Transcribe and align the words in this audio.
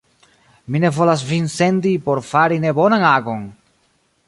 Mi 0.71 0.79
ne 0.85 0.89
volas 0.95 1.25
vin 1.33 1.45
sendi 1.57 1.93
por 2.07 2.23
fari 2.31 2.57
nebonan 2.65 3.09
agon! 3.13 3.45